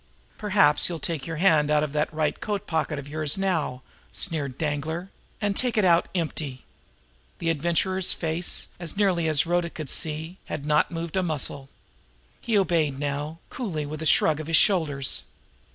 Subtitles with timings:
[0.39, 3.83] "Perhaps you'll take your hand out of that right hand coat pocket of yours now!"
[4.11, 5.11] sneered Danglar.
[5.39, 6.65] "And take it out empty!"
[7.37, 11.69] The Adventurer's face, as nearly as Rhoda Gray could see, had not moved a muscle.
[12.41, 15.25] He obeyed now, coolly, with a shrug of his shoulders.